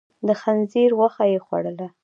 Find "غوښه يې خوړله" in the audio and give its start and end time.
0.97-1.87